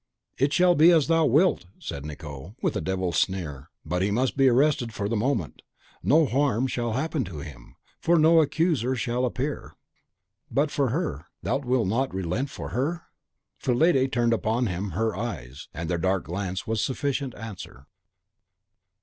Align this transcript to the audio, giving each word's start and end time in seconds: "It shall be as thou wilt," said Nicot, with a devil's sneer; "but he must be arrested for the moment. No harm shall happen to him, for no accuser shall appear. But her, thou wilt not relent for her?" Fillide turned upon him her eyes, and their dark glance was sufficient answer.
"It 0.39 0.51
shall 0.51 0.73
be 0.73 0.89
as 0.91 1.05
thou 1.05 1.25
wilt," 1.27 1.65
said 1.77 2.07
Nicot, 2.07 2.55
with 2.59 2.75
a 2.75 2.81
devil's 2.81 3.17
sneer; 3.19 3.69
"but 3.85 4.01
he 4.01 4.09
must 4.09 4.35
be 4.35 4.47
arrested 4.47 4.95
for 4.95 5.07
the 5.07 5.15
moment. 5.15 5.61
No 6.01 6.25
harm 6.25 6.65
shall 6.65 6.93
happen 6.93 7.23
to 7.25 7.41
him, 7.41 7.75
for 7.99 8.17
no 8.17 8.41
accuser 8.41 8.95
shall 8.95 9.25
appear. 9.25 9.75
But 10.49 10.73
her, 10.73 11.27
thou 11.43 11.57
wilt 11.59 11.87
not 11.87 12.15
relent 12.15 12.49
for 12.49 12.69
her?" 12.69 13.03
Fillide 13.59 14.11
turned 14.11 14.33
upon 14.33 14.65
him 14.65 14.89
her 14.97 15.15
eyes, 15.15 15.67
and 15.71 15.87
their 15.87 15.99
dark 15.99 16.23
glance 16.23 16.65
was 16.65 16.83
sufficient 16.83 17.35
answer. 17.35 17.85